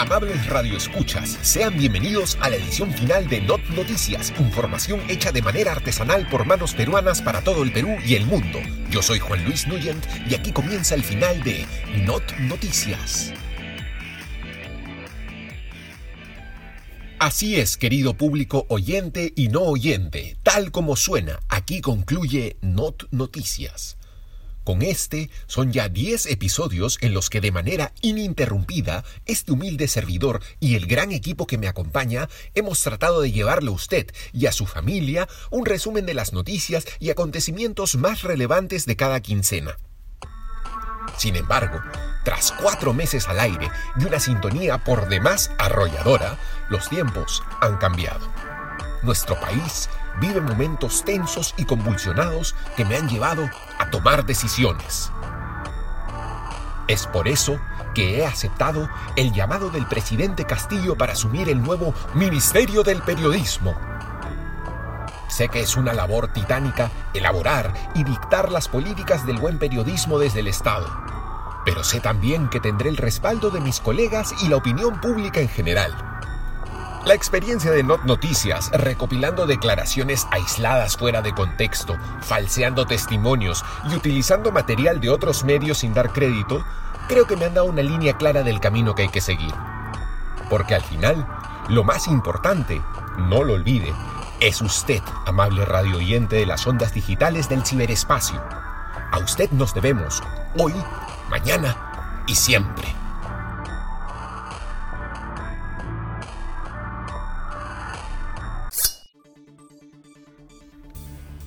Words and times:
Amables 0.00 0.46
radioescuchas, 0.46 1.38
sean 1.42 1.76
bienvenidos 1.76 2.38
a 2.40 2.48
la 2.48 2.56
edición 2.56 2.90
final 2.90 3.28
de 3.28 3.42
Not 3.42 3.60
Noticias, 3.76 4.32
información 4.40 5.02
hecha 5.10 5.30
de 5.30 5.42
manera 5.42 5.72
artesanal 5.72 6.26
por 6.30 6.46
manos 6.46 6.72
peruanas 6.72 7.20
para 7.20 7.44
todo 7.44 7.62
el 7.62 7.70
Perú 7.70 7.98
y 8.06 8.14
el 8.14 8.24
mundo. 8.24 8.60
Yo 8.88 9.02
soy 9.02 9.18
Juan 9.18 9.44
Luis 9.44 9.66
Nuyent 9.66 10.02
y 10.26 10.34
aquí 10.34 10.52
comienza 10.52 10.94
el 10.94 11.04
final 11.04 11.42
de 11.42 11.66
Not 12.06 12.22
Noticias. 12.38 13.34
Así 17.18 17.56
es, 17.56 17.76
querido 17.76 18.14
público 18.14 18.64
oyente 18.70 19.34
y 19.36 19.48
no 19.48 19.60
oyente, 19.64 20.38
tal 20.42 20.70
como 20.70 20.96
suena, 20.96 21.40
aquí 21.50 21.82
concluye 21.82 22.56
Not 22.62 23.02
Noticias. 23.10 23.99
Con 24.70 24.82
este 24.82 25.30
son 25.48 25.72
ya 25.72 25.88
10 25.88 26.26
episodios 26.26 26.98
en 27.00 27.12
los 27.12 27.28
que 27.28 27.40
de 27.40 27.50
manera 27.50 27.92
ininterrumpida 28.02 29.02
este 29.26 29.50
humilde 29.50 29.88
servidor 29.88 30.44
y 30.60 30.76
el 30.76 30.86
gran 30.86 31.10
equipo 31.10 31.48
que 31.48 31.58
me 31.58 31.66
acompaña 31.66 32.28
hemos 32.54 32.80
tratado 32.80 33.20
de 33.20 33.32
llevarle 33.32 33.70
a 33.70 33.72
usted 33.72 34.14
y 34.32 34.46
a 34.46 34.52
su 34.52 34.66
familia 34.66 35.26
un 35.50 35.66
resumen 35.66 36.06
de 36.06 36.14
las 36.14 36.32
noticias 36.32 36.86
y 37.00 37.10
acontecimientos 37.10 37.96
más 37.96 38.22
relevantes 38.22 38.86
de 38.86 38.94
cada 38.94 39.18
quincena. 39.18 39.76
Sin 41.18 41.34
embargo, 41.34 41.80
tras 42.22 42.52
cuatro 42.52 42.94
meses 42.94 43.26
al 43.26 43.40
aire 43.40 43.68
y 43.98 44.04
una 44.04 44.20
sintonía 44.20 44.84
por 44.84 45.08
demás 45.08 45.50
arrolladora, 45.58 46.38
los 46.68 46.88
tiempos 46.88 47.42
han 47.60 47.76
cambiado. 47.78 48.24
Nuestro 49.02 49.40
país 49.40 49.88
vive 50.20 50.42
momentos 50.42 51.04
tensos 51.04 51.54
y 51.56 51.64
convulsionados 51.64 52.54
que 52.76 52.84
me 52.84 52.96
han 52.96 53.08
llevado 53.08 53.48
a 53.78 53.88
tomar 53.88 54.26
decisiones. 54.26 55.10
Es 56.86 57.06
por 57.06 57.26
eso 57.26 57.58
que 57.94 58.18
he 58.18 58.26
aceptado 58.26 58.90
el 59.16 59.32
llamado 59.32 59.70
del 59.70 59.86
presidente 59.86 60.44
Castillo 60.44 60.96
para 60.96 61.14
asumir 61.14 61.48
el 61.48 61.62
nuevo 61.62 61.94
Ministerio 62.14 62.82
del 62.82 63.00
Periodismo. 63.00 63.74
Sé 65.28 65.48
que 65.48 65.60
es 65.60 65.76
una 65.76 65.94
labor 65.94 66.28
titánica 66.28 66.90
elaborar 67.14 67.72
y 67.94 68.04
dictar 68.04 68.52
las 68.52 68.68
políticas 68.68 69.24
del 69.24 69.38
buen 69.38 69.58
periodismo 69.58 70.18
desde 70.18 70.40
el 70.40 70.48
Estado, 70.48 70.88
pero 71.64 71.84
sé 71.84 72.00
también 72.00 72.48
que 72.48 72.60
tendré 72.60 72.90
el 72.90 72.98
respaldo 72.98 73.48
de 73.50 73.60
mis 73.60 73.80
colegas 73.80 74.34
y 74.42 74.48
la 74.48 74.56
opinión 74.56 75.00
pública 75.00 75.40
en 75.40 75.48
general. 75.48 76.09
La 77.06 77.14
experiencia 77.14 77.70
de 77.70 77.82
Not 77.82 78.04
Noticias, 78.04 78.70
recopilando 78.72 79.46
declaraciones 79.46 80.26
aisladas 80.30 80.98
fuera 80.98 81.22
de 81.22 81.32
contexto, 81.32 81.96
falseando 82.20 82.84
testimonios 82.86 83.64
y 83.90 83.94
utilizando 83.94 84.52
material 84.52 85.00
de 85.00 85.08
otros 85.08 85.42
medios 85.42 85.78
sin 85.78 85.94
dar 85.94 86.12
crédito, 86.12 86.62
creo 87.08 87.26
que 87.26 87.36
me 87.36 87.46
han 87.46 87.54
dado 87.54 87.68
una 87.68 87.80
línea 87.82 88.18
clara 88.18 88.42
del 88.42 88.60
camino 88.60 88.94
que 88.94 89.02
hay 89.02 89.08
que 89.08 89.22
seguir. 89.22 89.54
Porque 90.50 90.74
al 90.74 90.82
final, 90.82 91.26
lo 91.70 91.84
más 91.84 92.06
importante, 92.06 92.82
no 93.16 93.44
lo 93.44 93.54
olvide, 93.54 93.94
es 94.38 94.60
usted, 94.60 95.00
amable 95.24 95.64
radio 95.64 95.96
oyente 95.96 96.36
de 96.36 96.46
las 96.46 96.66
ondas 96.66 96.92
digitales 96.92 97.48
del 97.48 97.64
ciberespacio. 97.64 98.42
A 99.10 99.18
usted 99.18 99.50
nos 99.52 99.72
debemos, 99.72 100.22
hoy, 100.58 100.74
mañana 101.30 102.22
y 102.26 102.34
siempre. 102.34 102.99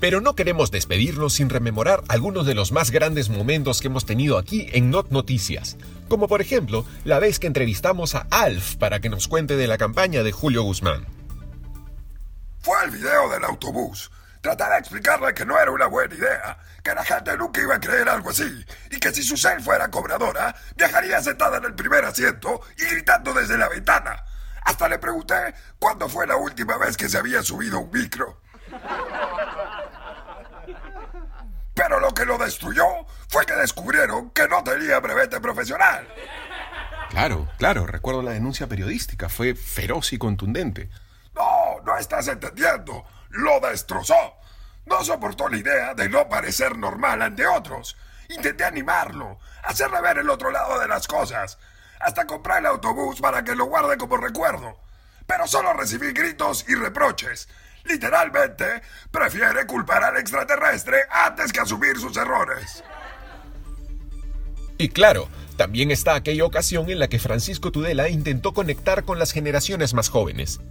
Pero 0.03 0.19
no 0.19 0.35
queremos 0.35 0.69
despedirnos 0.69 1.35
sin 1.35 1.49
rememorar 1.49 2.03
algunos 2.09 2.45
de 2.45 2.55
los 2.55 2.73
más 2.73 2.91
grandes 2.91 3.29
momentos 3.29 3.79
que 3.79 3.87
hemos 3.87 4.05
tenido 4.05 4.37
aquí 4.37 4.67
en 4.73 4.89
Not 4.89 5.11
Noticias, 5.11 5.77
como 6.09 6.27
por 6.27 6.41
ejemplo 6.41 6.85
la 7.05 7.19
vez 7.19 7.39
que 7.39 7.47
entrevistamos 7.47 8.13
a 8.13 8.27
Alf 8.29 8.75
para 8.75 8.99
que 8.99 9.07
nos 9.07 9.29
cuente 9.29 9.55
de 9.55 9.65
la 9.65 9.77
campaña 9.77 10.21
de 10.21 10.33
Julio 10.33 10.63
Guzmán. 10.63 11.07
Fue 12.59 12.83
el 12.83 12.91
video 12.91 13.29
del 13.29 13.45
autobús. 13.45 14.11
Tratar 14.41 14.73
de 14.73 14.79
explicarle 14.79 15.33
que 15.33 15.45
no 15.45 15.57
era 15.57 15.71
una 15.71 15.87
buena 15.87 16.13
idea, 16.13 16.57
que 16.83 16.93
la 16.93 17.05
gente 17.05 17.37
nunca 17.37 17.61
iba 17.61 17.75
a 17.75 17.79
creer 17.79 18.09
algo 18.09 18.31
así, 18.31 18.65
y 18.91 18.99
que 18.99 19.13
si 19.13 19.23
su 19.23 19.37
cel 19.37 19.61
fuera 19.61 19.89
cobradora, 19.89 20.53
viajaría 20.75 21.21
sentada 21.21 21.59
en 21.59 21.63
el 21.63 21.75
primer 21.75 22.03
asiento 22.03 22.59
y 22.77 22.83
gritando 22.93 23.33
desde 23.33 23.57
la 23.57 23.69
ventana. 23.69 24.21
Hasta 24.65 24.89
le 24.89 24.99
pregunté 24.99 25.55
cuándo 25.79 26.09
fue 26.09 26.27
la 26.27 26.35
última 26.35 26.77
vez 26.77 26.97
que 26.97 27.07
se 27.07 27.17
había 27.17 27.41
subido 27.41 27.79
un 27.79 27.89
micro. 27.89 28.41
Pero 31.73 31.99
lo 31.99 32.12
que 32.23 32.27
lo 32.27 32.37
destruyó 32.37 32.85
fue 33.27 33.45
que 33.45 33.53
descubrieron 33.53 34.29
que 34.29 34.47
no 34.47 34.63
tenía 34.63 34.99
brevete 35.01 35.41
profesional. 35.41 36.07
Claro, 37.09 37.49
claro, 37.57 37.85
recuerdo 37.85 38.21
la 38.21 38.31
denuncia 38.31 38.67
periodística, 38.67 39.27
fue 39.27 39.55
feroz 39.55 40.13
y 40.13 40.17
contundente. 40.17 40.89
No, 41.35 41.81
no 41.83 41.97
estás 41.97 42.29
entendiendo. 42.29 43.03
Lo 43.29 43.59
destrozó. 43.59 44.35
No 44.85 45.03
soportó 45.03 45.49
la 45.49 45.57
idea 45.57 45.93
de 45.95 46.07
no 46.07 46.29
parecer 46.29 46.77
normal 46.77 47.21
ante 47.21 47.45
otros. 47.45 47.97
Intenté 48.29 48.63
animarlo, 48.63 49.39
hacerle 49.63 49.99
ver 49.99 50.19
el 50.19 50.29
otro 50.29 50.49
lado 50.49 50.79
de 50.79 50.87
las 50.87 51.07
cosas, 51.07 51.59
hasta 51.99 52.25
comprar 52.25 52.59
el 52.59 52.67
autobús 52.67 53.19
para 53.19 53.43
que 53.43 53.53
lo 53.53 53.65
guarde 53.65 53.97
como 53.97 54.15
recuerdo. 54.15 54.79
Pero 55.27 55.45
solo 55.45 55.73
recibí 55.73 56.13
gritos 56.13 56.65
y 56.69 56.75
reproches, 56.75 57.49
Literalmente, 57.85 58.81
prefiere 59.11 59.65
culpar 59.65 60.03
al 60.03 60.17
extraterrestre 60.17 60.99
antes 61.09 61.51
que 61.51 61.59
asumir 61.59 61.97
sus 61.97 62.15
errores. 62.17 62.83
Y 64.77 64.89
claro, 64.89 65.29
también 65.57 65.91
está 65.91 66.15
aquella 66.15 66.45
ocasión 66.45 66.89
en 66.89 66.99
la 66.99 67.07
que 67.07 67.19
Francisco 67.19 67.71
Tudela 67.71 68.09
intentó 68.09 68.53
conectar 68.53 69.03
con 69.03 69.19
las 69.19 69.31
generaciones 69.31 69.93
más 69.93 70.09
jóvenes. 70.09 70.61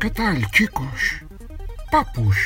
¿Qué 0.00 0.10
tal, 0.10 0.50
chicos? 0.50 1.24
Papus, 1.90 2.36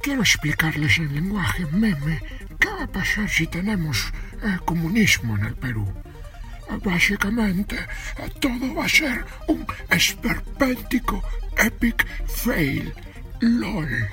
quiero 0.00 0.20
explicarles 0.20 0.98
en 0.98 1.14
lenguaje 1.14 1.66
meme 1.66 2.20
qué 2.58 2.68
va 2.68 2.84
a 2.84 2.92
pasar 2.92 3.28
si 3.28 3.46
tenemos 3.46 4.12
el 4.42 4.60
comunismo 4.62 5.36
en 5.36 5.44
el 5.46 5.54
Perú. 5.56 5.86
Básicamente, 6.82 7.76
todo 8.40 8.74
va 8.74 8.84
a 8.84 8.88
ser 8.88 9.24
un 9.48 9.66
esperpéntico 9.90 11.22
epic 11.56 12.06
fail. 12.26 12.92
LOL. 13.40 14.08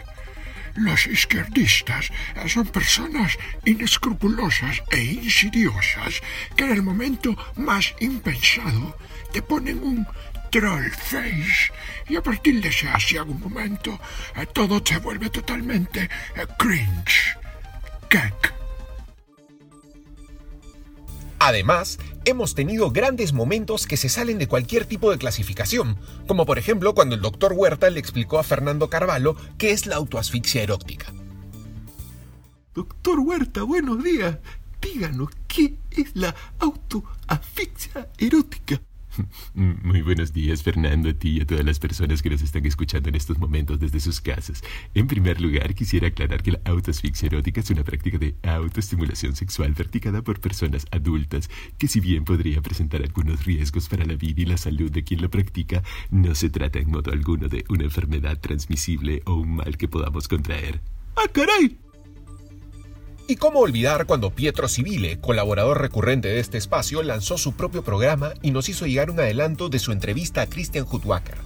Los 0.76 1.08
izquierdistas 1.08 2.12
son 2.48 2.68
personas 2.68 3.38
inescrupulosas 3.66 4.82
e 4.92 5.04
insidiosas 5.04 6.22
que 6.56 6.66
en 6.66 6.72
el 6.72 6.82
momento 6.82 7.36
más 7.56 7.94
impensado 8.00 8.98
te 9.34 9.42
ponen 9.42 9.84
un 9.84 10.08
troll 10.50 10.90
face 10.92 11.72
y 12.08 12.16
a 12.16 12.24
partir 12.24 12.62
de 12.62 12.70
ese 12.70 12.88
así 12.90 13.18
algún 13.18 13.40
momento 13.40 14.00
todo 14.54 14.82
se 14.84 14.98
vuelve 14.98 15.30
totalmente 15.30 16.10
cringe. 16.58 17.38
Keck. 18.10 18.61
Además, 21.44 21.98
hemos 22.24 22.54
tenido 22.54 22.92
grandes 22.92 23.34
momentos 23.34 23.88
que 23.88 23.98
se 23.98 24.10
salen 24.10 24.38
de 24.38 24.48
cualquier 24.48 24.86
tipo 24.86 25.10
de 25.10 25.18
clasificación, 25.18 25.98
como 26.28 26.46
por 26.46 26.60
ejemplo 26.60 26.94
cuando 26.94 27.16
el 27.16 27.22
doctor 27.22 27.54
Huerta 27.54 27.90
le 27.90 28.00
explicó 28.00 28.38
a 28.38 28.44
Fernando 28.44 28.92
Carvalho 28.92 29.36
qué 29.58 29.72
es 29.72 29.88
la 29.88 29.96
autoasfixia 29.96 30.62
erótica. 30.62 31.12
Doctor 32.76 33.22
Huerta, 33.22 33.64
buenos 33.64 34.04
días. 34.04 34.38
Díganos, 34.80 35.30
¿qué 35.48 35.74
es 35.90 36.16
la 36.16 36.36
autoasfixia 36.60 38.08
erótica? 38.20 38.80
Muy 39.54 40.02
buenos 40.02 40.34
días, 40.34 40.64
Fernando, 40.64 41.10
a 41.10 41.14
ti 41.14 41.38
y 41.38 41.42
a 41.42 41.46
todas 41.46 41.66
las 41.66 41.80
personas 41.80 42.22
que 42.22 42.30
nos 42.30 42.42
están 42.42 42.66
escuchando 42.66 43.10
en 43.10 43.16
estos 43.16 43.38
momentos 43.38 43.80
desde 43.80 44.00
sus 44.00 44.22
casas. 44.22 44.64
En 44.94 45.08
primer 45.08 45.42
lugar, 45.42 45.74
quisiera 45.76 46.08
aclarar 46.08 46.42
que 46.44 46.54
la 46.54 46.62
autoasfixia 46.66 47.28
erótica 47.28 47.62
es 47.62 47.70
una 47.70 47.84
práctica 47.84 48.18
de 48.18 48.36
autoestimulación 48.44 49.36
sexual 49.36 49.74
practicada 49.74 50.22
por 50.22 50.40
personas 50.40 50.86
adultas, 50.92 51.50
que 51.78 51.88
si 51.88 52.00
bien 52.00 52.26
podría 52.26 52.62
presentar 52.62 53.02
algunos 53.02 53.46
riesgos 53.46 53.90
para 53.90 54.06
la 54.06 54.16
vida 54.16 54.42
y 54.42 54.46
la 54.46 54.58
salud 54.58 54.92
de 54.92 55.04
quien 55.04 55.22
lo 55.22 55.30
practica, 55.30 55.84
no 56.10 56.36
se 56.36 56.50
trata 56.50 56.80
en 56.80 56.92
modo 56.92 57.12
alguno 57.12 57.48
de 57.48 57.66
una 57.70 57.84
enfermedad 57.84 58.40
transmisible 58.40 59.22
o 59.26 59.36
un 59.36 59.56
mal 59.56 59.78
que 59.78 59.88
podamos 59.88 60.28
contraer. 60.28 60.82
¡Ah, 61.16 61.28
caray! 61.32 61.78
¿Y 63.32 63.38
cómo 63.38 63.60
olvidar 63.60 64.08
cuando 64.08 64.36
Pietro 64.36 64.68
Civile, 64.68 65.22
colaborador 65.22 65.80
recurrente 65.80 66.28
de 66.28 66.42
este 66.42 66.58
espacio, 66.58 67.02
lanzó 67.02 67.38
su 67.38 67.54
propio 67.54 67.82
programa 67.82 68.34
y 68.42 68.52
nos 68.52 68.68
hizo 68.68 68.86
llegar 68.86 69.10
un 69.10 69.22
adelanto 69.22 69.70
de 69.70 69.80
su 69.80 69.94
entrevista 69.94 70.42
a 70.42 70.48
Christian 70.48 70.86
Hutwacker? 70.92 71.38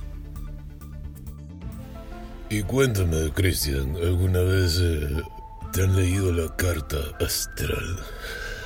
Y 2.50 2.64
cuéntame, 2.64 3.32
Christian, 3.36 3.96
¿alguna 3.98 4.40
vez 4.40 4.80
eh, 4.82 5.22
te 5.74 5.84
han 5.84 5.96
leído 5.96 6.32
la 6.32 6.56
carta 6.56 6.98
astral? 7.24 8.00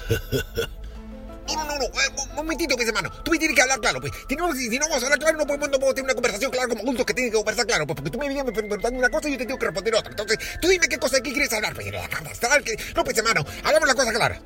No, 1.56 1.66
no, 1.66 1.78
no, 1.78 1.86
un 1.86 2.36
momentito, 2.36 2.76
pues, 2.76 2.88
hermano. 2.88 3.10
Tú 3.24 3.32
me 3.32 3.38
tienes 3.38 3.56
que 3.56 3.62
hablar 3.62 3.80
claro, 3.80 4.02
pues. 4.02 4.12
Si 4.28 4.36
no, 4.36 4.54
si, 4.54 4.70
no 4.78 4.88
vamos 4.88 5.04
a 5.04 5.06
hablar 5.06 5.20
claro, 5.20 5.38
no 5.38 5.46
podemos, 5.46 5.70
no 5.70 5.80
podemos 5.80 5.96
tener 5.96 6.06
una 6.06 6.14
conversación 6.14 6.52
clara 6.52 6.68
como 6.68 6.82
adultos 6.82 7.06
que 7.06 7.14
tienen 7.14 7.32
que 7.32 7.38
conversar 7.38 7.66
claro, 7.66 7.88
pues, 7.88 7.96
porque 7.96 8.12
tú 8.12 8.20
me 8.20 8.28
vienes 8.28 8.52
preguntando 8.54 9.00
una 9.00 9.10
cosa 9.10 9.28
y 9.30 9.34
yo 9.34 9.38
te 9.38 9.46
tengo 9.46 9.60
que 9.60 9.66
responder 9.66 9.96
otra. 9.96 10.12
Entonces, 10.12 10.38
tú 10.62 10.68
dime 10.68 10.88
qué 10.88 10.98
cosa, 10.98 11.22
qué 11.22 11.32
quieres 11.32 11.52
hablar, 11.54 11.74
pues, 11.74 11.92
la 11.92 12.08
carta 12.08 12.30
astral, 12.30 12.64
que... 12.64 12.78
No, 12.96 13.04
pues, 13.04 13.18
hermano, 13.18 13.46
hagamos 13.64 13.88
la 13.88 13.96
cosa 13.96 14.14
clara. 14.14 14.42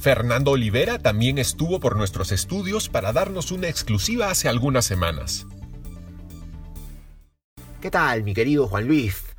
Fernando 0.00 0.50
Olivera 0.50 0.98
también 0.98 1.38
estuvo 1.38 1.78
por 1.78 1.96
nuestros 1.96 2.32
estudios 2.32 2.88
para 2.88 3.12
darnos 3.12 3.52
una 3.52 3.68
exclusiva 3.68 4.30
hace 4.30 4.48
algunas 4.48 4.84
semanas. 4.84 5.46
¿Qué 7.80 7.90
tal, 7.90 8.24
mi 8.24 8.34
querido 8.34 8.66
Juan 8.66 8.86
Luis? 8.86 9.31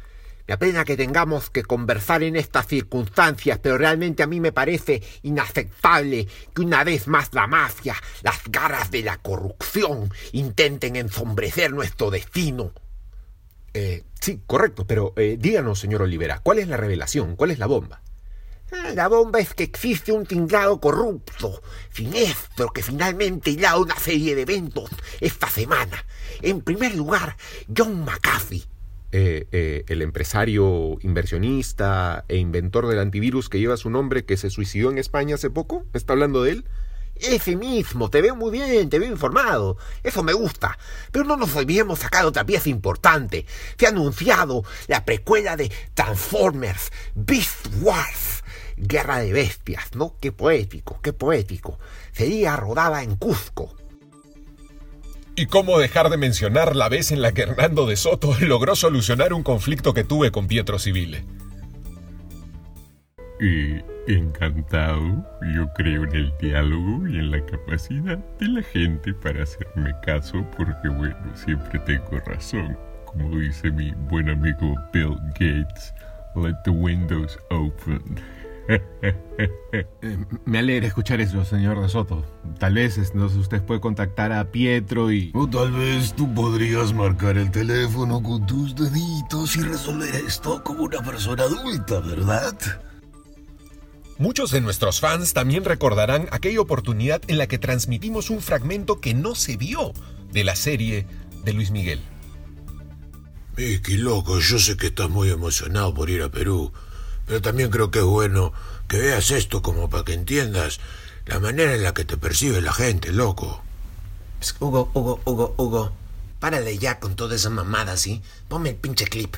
Me 0.48 0.56
apena 0.56 0.84
que 0.84 0.98
tengamos 0.98 1.50
que 1.50 1.64
conversar 1.64 2.22
en 2.22 2.36
estas 2.36 2.68
circunstancias, 2.68 3.60
pero 3.62 3.78
realmente 3.78 4.24
a 4.24 4.28
mí 4.28 4.42
me 4.42 4.52
parece 4.52 5.02
inaceptable 5.22 6.28
que 6.54 6.62
una 6.62 6.84
vez 6.84 7.08
más 7.08 7.30
la 7.34 7.48
mafia, 7.48 7.96
las 8.24 8.42
garras 8.50 8.92
de 8.92 9.04
la 9.04 9.18
corrupción, 9.18 10.12
intenten 10.34 10.98
ensombrecer 10.98 11.72
nuestro 11.72 12.12
destino. 12.12 12.74
Eh, 13.74 14.04
sí, 14.20 14.42
correcto, 14.46 14.86
pero 14.86 15.14
eh, 15.16 15.38
díganos, 15.40 15.80
señor 15.80 16.02
Olivera, 16.02 16.40
¿cuál 16.40 16.60
es 16.60 16.68
la 16.68 16.78
revelación? 16.78 17.36
¿Cuál 17.38 17.52
es 17.52 17.60
la 17.60 17.68
bomba? 17.68 18.02
Ah, 18.74 18.92
La 18.94 19.08
bomba 19.08 19.40
es 19.40 19.54
que 19.54 19.64
existe 19.64 20.12
un 20.12 20.26
tinglado 20.26 20.80
corrupto, 20.80 21.62
siniestro, 21.92 22.70
que 22.74 22.84
finalmente 22.84 23.52
hilado 23.52 23.82
una 23.82 23.98
serie 23.98 24.36
de 24.36 24.42
eventos 24.42 24.90
esta 25.22 25.48
semana. 25.48 26.06
En 26.42 26.62
primer 26.62 26.96
lugar, 26.96 27.38
John 27.76 28.04
McAfee, 28.04 28.66
Eh, 29.16 29.48
eh, 29.52 29.86
el 29.90 30.02
empresario, 30.02 30.98
inversionista 31.02 32.26
e 32.30 32.38
inventor 32.38 32.88
del 32.88 32.98
antivirus 32.98 33.48
que 33.48 33.60
lleva 33.60 33.78
su 33.78 33.92
nombre 33.92 34.26
que 34.26 34.38
se 34.38 34.50
suicidó 34.50 34.90
en 34.90 34.98
España 34.98 35.36
hace 35.36 35.52
poco. 35.52 35.86
¿Me 35.94 36.00
está 36.00 36.14
hablando 36.14 36.42
de 36.42 36.54
él? 36.54 36.66
Ese 37.14 37.56
mismo, 37.56 38.10
te 38.10 38.24
veo 38.24 38.36
muy 38.36 38.50
bien, 38.50 38.90
te 38.90 38.98
veo 38.98 39.12
informado. 39.12 39.78
Eso 40.02 40.24
me 40.24 40.34
gusta. 40.34 40.80
Pero 41.12 41.26
no 41.26 41.38
nos 41.38 41.56
olvidemos 41.56 42.00
sacar 42.00 42.26
otra 42.26 42.44
pieza 42.44 42.70
importante. 42.70 43.46
Se 43.78 43.86
ha 43.86 43.90
anunciado 43.90 44.64
la 44.88 45.06
precuela 45.06 45.56
de 45.58 45.72
Transformers, 45.94 46.92
Beast 47.14 47.68
Wars, 47.82 48.44
Guerra 48.78 49.20
de 49.20 49.32
Bestias, 49.32 49.94
¿no? 49.94 50.18
Qué 50.20 50.32
poético, 50.32 51.00
qué 51.04 51.14
poético. 51.14 51.78
Sería 52.14 52.56
rodada 52.56 53.04
en 53.04 53.16
Cusco. 53.18 53.76
¿Y 55.36 55.48
cómo 55.48 55.80
dejar 55.80 56.10
de 56.10 56.18
mencionar 56.18 56.76
la 56.76 56.90
vez 56.90 57.12
en 57.12 57.24
la 57.24 57.32
que 57.32 57.42
Hernando 57.42 57.88
de 57.88 57.96
Soto 57.96 58.36
logró 58.42 58.76
solucionar 58.76 59.34
un 59.34 59.42
conflicto 59.42 59.94
que 59.94 60.04
tuve 60.04 60.32
con 60.32 60.48
Pietro 60.48 60.78
Civile? 60.78 61.26
Eh, 63.40 63.84
encantado. 64.08 65.26
Yo 65.56 65.68
creo 65.74 66.04
en 66.04 66.16
el 66.16 66.34
diálogo 66.40 67.08
y 67.08 67.18
en 67.18 67.32
la 67.32 67.44
capacidad 67.46 68.20
de 68.40 68.48
la 68.48 68.62
gente 68.62 69.12
para 69.16 69.42
hacerme 69.44 69.92
caso 70.06 70.46
porque, 70.56 70.88
bueno, 70.90 71.18
siempre 71.34 71.80
tengo 71.80 72.20
razón. 72.28 72.78
Como 73.06 73.40
dice 73.40 73.72
mi 73.72 73.92
buen 74.10 74.30
amigo 74.30 74.76
Bill 74.94 75.18
Gates, 75.40 75.94
let 76.36 76.56
the 76.64 76.72
windows 76.72 77.40
open. 77.50 78.04
Eh, 79.74 80.26
me 80.46 80.60
alegra 80.60 80.86
escuchar 80.86 81.20
eso, 81.20 81.44
señor 81.44 81.82
De 81.82 81.90
Soto. 81.90 82.24
Tal 82.60 82.76
vez 82.76 82.98
entonces 83.00 83.40
usted 83.40 83.64
puede 83.64 83.82
contactar 83.82 84.32
a 84.32 84.52
Pietro 84.52 85.12
y... 85.12 85.32
O 85.34 85.50
tal 85.50 85.72
vez 85.72 86.14
tú 86.14 86.32
podrías 86.34 86.94
marcar 86.94 87.38
el 87.38 87.50
teléfono 87.50 88.22
con 88.22 88.46
tus 88.46 88.76
deditos 88.76 89.56
y 89.56 89.62
resolver 89.64 90.14
esto 90.14 90.64
como 90.64 90.84
una 90.84 91.02
persona 91.02 91.44
adulta, 91.44 92.00
¿verdad? 92.02 92.56
Muchos 94.20 94.52
de 94.52 94.62
nuestros 94.62 95.00
fans 95.00 95.34
también 95.34 95.66
recordarán 95.66 96.28
aquella 96.32 96.62
oportunidad 96.62 97.22
en 97.28 97.40
la 97.40 97.48
que 97.48 97.58
transmitimos 97.58 98.30
un 98.30 98.42
fragmento 98.42 99.02
que 99.02 99.16
no 99.16 99.34
se 99.34 99.58
vio 99.58 99.92
de 100.32 100.44
la 100.44 100.56
serie 100.56 101.08
de 101.44 101.54
Luis 101.54 101.72
Miguel. 101.72 102.00
Mickey, 103.58 103.98
loco, 103.98 104.40
yo 104.40 104.60
sé 104.60 104.78
que 104.78 104.88
estás 104.88 105.10
muy 105.10 105.30
emocionado 105.30 105.94
por 105.94 106.10
ir 106.10 106.22
a 106.22 106.30
Perú, 106.30 106.72
pero 107.26 107.42
también 107.42 107.70
creo 107.70 107.92
que 107.92 108.00
es 108.00 108.06
bueno 108.06 108.54
que 108.88 108.98
veas 108.98 109.32
esto 109.32 109.62
como 109.62 109.90
para 109.90 110.04
que 110.04 110.14
entiendas 110.14 110.80
la 111.26 111.40
manera 111.40 111.74
en 111.74 111.84
la 111.84 111.94
que 111.94 112.06
te 112.06 112.18
percibe 112.18 112.62
la 112.62 112.74
gente, 112.74 113.12
loco. 113.12 113.64
Psst, 114.40 114.62
Hugo, 114.62 114.90
Hugo, 114.94 115.22
Hugo, 115.26 115.54
Hugo. 115.58 115.92
Párale 116.40 116.78
ya 116.78 117.00
con 117.00 117.16
toda 117.16 117.36
esa 117.36 117.50
mamada, 117.50 117.96
¿sí? 117.96 118.22
Ponme 118.50 118.72
el 118.72 118.76
pinche 118.76 119.06
clip. 119.06 119.36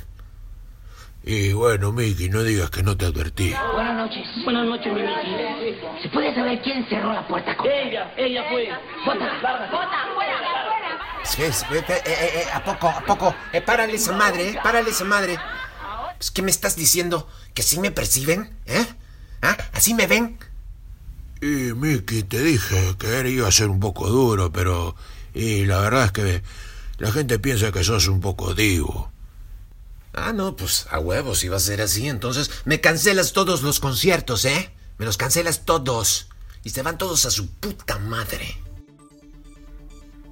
Y 1.23 1.53
bueno, 1.53 1.91
Mickey, 1.91 2.29
no 2.29 2.43
digas 2.43 2.69
que 2.69 2.83
no 2.83 2.95
te 2.97 3.05
advertí. 3.05 3.53
Buenas 3.73 3.95
noches. 3.95 4.27
Buenas 4.43 4.65
noches, 4.67 4.93
mi 4.93 5.01
Miki. 5.01 5.79
¿Se 6.03 6.09
puede 6.09 6.33
saber 6.35 6.61
quién 6.61 6.87
cerró 6.87 7.13
la 7.13 7.27
puerta 7.27 7.55
con 7.57 7.65
Ella, 7.67 8.13
ella 8.15 8.43
fue. 8.49 8.69
Bota. 9.05 9.25
Bota, 9.71 10.07
fuera, 10.13 10.35
Sí, 11.23 11.41
sí, 11.51 11.65
eh, 11.71 11.83
eh, 11.89 12.03
eh, 12.05 12.43
¿A 12.53 12.63
poco, 12.63 12.87
a 12.87 13.01
poco? 13.01 13.35
Eh, 13.51 13.59
párale 13.61 13.95
esa 13.95 14.13
madre, 14.13 14.49
eh, 14.49 14.59
párale 14.61 14.91
esa 14.91 15.03
madre. 15.05 15.35
Pues, 16.25 16.31
¿Qué 16.31 16.41
me 16.41 16.49
estás 16.49 16.75
diciendo? 16.75 17.29
¿Que 17.53 17.61
así 17.61 17.79
me 17.79 17.91
perciben? 17.91 18.49
¿Eh? 18.65 18.83
¿Ah? 19.43 19.55
¿Así 19.73 19.93
me 19.93 20.07
ven? 20.07 20.39
Y 21.39 21.75
Mickey, 21.75 22.23
te 22.23 22.41
dije 22.41 22.95
que 22.97 23.29
iba 23.29 23.47
a 23.47 23.51
ser 23.51 23.69
un 23.69 23.79
poco 23.79 24.09
duro, 24.09 24.51
pero... 24.51 24.95
Y 25.35 25.65
la 25.65 25.79
verdad 25.81 26.05
es 26.05 26.11
que 26.13 26.43
la 26.97 27.11
gente 27.11 27.37
piensa 27.37 27.71
que 27.71 27.83
sos 27.83 28.07
un 28.07 28.21
poco 28.21 28.55
divo. 28.55 29.11
Ah, 30.13 30.33
no, 30.33 30.55
pues 30.55 30.87
a 30.89 30.97
huevos 30.97 31.43
iba 31.43 31.57
a 31.57 31.59
ser 31.59 31.79
así. 31.79 32.07
Entonces 32.07 32.49
me 32.65 32.81
cancelas 32.81 33.31
todos 33.31 33.61
los 33.61 33.79
conciertos, 33.79 34.45
¿eh? 34.45 34.71
Me 34.97 35.05
los 35.05 35.17
cancelas 35.17 35.63
todos. 35.63 36.29
Y 36.63 36.71
se 36.71 36.81
van 36.81 36.97
todos 36.97 37.27
a 37.27 37.29
su 37.29 37.51
puta 37.51 37.99
madre. 37.99 38.57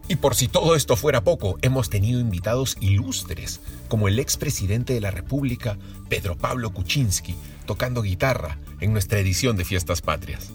Y 0.07 0.17
por 0.17 0.35
si 0.35 0.47
todo 0.47 0.75
esto 0.75 0.95
fuera 0.95 1.23
poco, 1.23 1.57
hemos 1.61 1.89
tenido 1.89 2.19
invitados 2.19 2.77
ilustres, 2.81 3.61
como 3.87 4.07
el 4.07 4.19
expresidente 4.19 4.93
de 4.93 5.01
la 5.01 5.11
República, 5.11 5.77
Pedro 6.09 6.37
Pablo 6.37 6.71
Kuczynski, 6.71 7.35
tocando 7.65 8.01
guitarra 8.01 8.57
en 8.79 8.91
nuestra 8.91 9.19
edición 9.19 9.55
de 9.55 9.65
Fiestas 9.65 10.01
Patrias. 10.01 10.51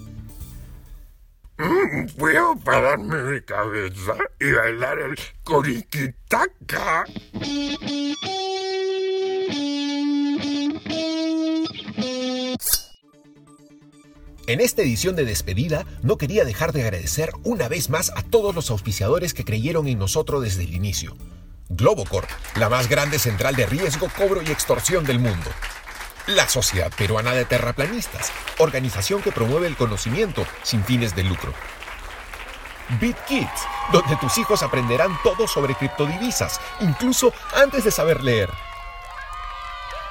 Puedo 2.17 2.55
pararme 2.63 3.21
mi 3.23 3.41
cabeza 3.41 4.15
y 4.39 4.51
bailar 4.51 4.99
el 4.99 5.19
coriquitaca. 5.43 7.05
En 14.49 14.61
esta 14.61 14.81
edición 14.81 15.15
de 15.15 15.25
despedida, 15.25 15.85
no 16.01 16.17
quería 16.17 16.43
dejar 16.43 16.73
de 16.73 16.81
agradecer 16.81 17.29
una 17.43 17.67
vez 17.67 17.91
más 17.91 18.11
a 18.15 18.23
todos 18.23 18.55
los 18.55 18.71
auspiciadores 18.71 19.35
que 19.35 19.45
creyeron 19.45 19.87
en 19.87 19.99
nosotros 19.99 20.41
desde 20.41 20.63
el 20.63 20.73
inicio. 20.73 21.15
Globocor, 21.69 22.25
la 22.55 22.67
más 22.67 22.89
grande 22.89 23.19
central 23.19 23.55
de 23.55 23.67
riesgo, 23.67 24.07
cobro 24.17 24.41
y 24.41 24.49
extorsión 24.49 25.03
del 25.03 25.19
mundo. 25.19 25.51
La 26.25 26.49
Sociedad 26.49 26.91
Peruana 26.97 27.33
de 27.33 27.45
Terraplanistas, 27.45 28.31
organización 28.57 29.21
que 29.21 29.31
promueve 29.31 29.67
el 29.67 29.77
conocimiento 29.77 30.43
sin 30.63 30.83
fines 30.83 31.15
de 31.15 31.25
lucro. 31.25 31.53
BitKids, 32.99 33.67
donde 33.93 34.15
tus 34.15 34.35
hijos 34.39 34.63
aprenderán 34.63 35.15
todo 35.23 35.47
sobre 35.47 35.75
criptodivisas, 35.75 36.59
incluso 36.81 37.31
antes 37.53 37.83
de 37.83 37.91
saber 37.91 38.23
leer. 38.23 38.49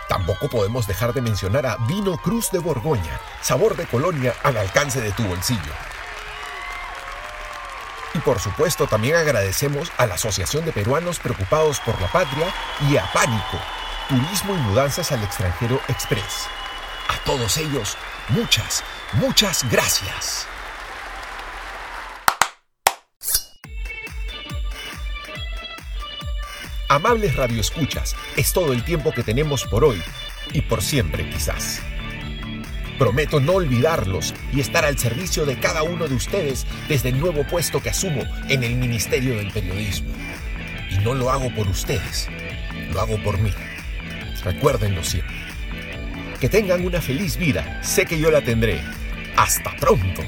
Tampoco 0.08 0.48
podemos 0.48 0.86
dejar 0.86 1.12
de 1.12 1.20
mencionar 1.20 1.66
a 1.66 1.76
Vino 1.86 2.16
Cruz 2.16 2.50
de 2.50 2.58
Borgoña, 2.58 3.20
sabor 3.42 3.76
de 3.76 3.86
colonia 3.86 4.34
al 4.42 4.56
alcance 4.56 5.00
de 5.00 5.12
tu 5.12 5.22
bolsillo. 5.24 5.72
Y 8.14 8.18
por 8.20 8.40
supuesto 8.40 8.86
también 8.86 9.16
agradecemos 9.16 9.92
a 9.98 10.06
la 10.06 10.14
Asociación 10.14 10.64
de 10.64 10.72
Peruanos 10.72 11.18
Preocupados 11.18 11.78
por 11.80 12.00
la 12.00 12.08
Patria 12.08 12.52
y 12.90 12.96
a 12.96 13.04
Pánico, 13.12 13.58
Turismo 14.08 14.54
y 14.54 14.58
Mudanzas 14.58 15.12
al 15.12 15.22
Extranjero 15.22 15.78
Express. 15.88 16.46
A 17.08 17.18
todos 17.24 17.58
ellos, 17.58 17.98
muchas, 18.30 18.82
muchas 19.12 19.64
gracias. 19.70 20.46
Amables 26.90 27.37
radioescuchas, 27.37 28.16
es 28.38 28.54
todo 28.54 28.73
el 28.73 28.83
tiempo 28.83 29.12
que 29.12 29.23
tenemos 29.23 29.64
por 29.64 29.85
hoy 29.85 30.00
y 30.54 30.62
por 30.62 30.83
siempre 30.83 31.28
quizás. 31.28 31.83
Prometo 32.99 33.40
no 33.40 33.52
olvidarlos 33.52 34.35
y 34.54 34.61
estar 34.61 34.87
al 34.87 34.99
servicio 34.99 35.45
de 35.45 35.59
cada 35.59 35.83
uno 35.83 36.09
de 36.09 36.14
ustedes 36.14 36.66
desde 36.88 37.11
el 37.11 37.21
nuevo 37.21 37.47
puesto 37.47 37.83
que 37.83 37.90
asumo 37.90 38.23
en 38.49 38.64
el 38.64 38.75
Ministerio 38.76 39.37
del 39.37 39.52
Periodismo. 39.52 40.09
Y 40.90 40.97
no 41.04 41.12
lo 41.12 41.30
hago 41.30 41.54
por 41.54 41.68
ustedes, 41.68 42.26
lo 42.90 43.02
hago 43.02 43.23
por 43.23 43.37
mí. 43.37 43.52
Recuérdenlo 44.42 45.04
siempre. 45.04 45.37
Que 46.40 46.49
tengan 46.49 46.87
una 46.87 47.02
feliz 47.02 47.37
vida, 47.37 47.83
sé 47.83 48.07
que 48.07 48.18
yo 48.18 48.30
la 48.30 48.40
tendré. 48.40 48.80
Hasta 49.37 49.76
pronto. 49.76 50.23